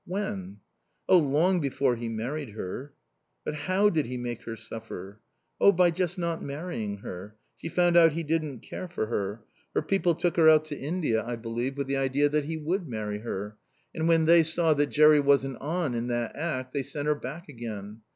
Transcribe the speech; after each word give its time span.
"When?" 0.03 0.61
"Oh, 1.07 1.19
long 1.19 1.59
before 1.59 1.95
he 1.95 2.09
married 2.09 2.55
her." 2.55 2.95
"But 3.45 3.53
how 3.53 3.91
did 3.91 4.07
he 4.07 4.17
make 4.17 4.45
her 4.45 4.55
suffer?" 4.55 5.21
"Oh, 5.59 5.71
by 5.71 5.91
just 5.91 6.17
not 6.17 6.41
marrying 6.41 6.97
her. 7.05 7.35
She 7.55 7.69
found 7.69 7.95
out 7.95 8.13
he 8.13 8.23
didn't 8.23 8.61
care 8.61 8.87
for 8.87 9.05
her. 9.05 9.43
Her 9.75 9.83
people 9.83 10.15
took 10.15 10.37
her 10.37 10.49
out 10.49 10.65
to 10.65 10.75
India, 10.75 11.23
I 11.23 11.35
believe, 11.35 11.77
with 11.77 11.85
the 11.85 11.97
idea 11.97 12.29
that 12.29 12.45
he 12.45 12.57
would 12.57 12.87
marry 12.87 13.19
her. 13.19 13.57
And 13.93 14.07
when 14.07 14.25
they 14.25 14.41
saw 14.41 14.73
that 14.73 14.87
Jerry 14.89 15.19
wasn't 15.19 15.57
on 15.61 15.93
in 15.93 16.07
that 16.07 16.35
act 16.35 16.73
they 16.73 16.81
sent 16.81 17.05
her 17.05 17.13
back 17.13 17.47
again. 17.47 18.01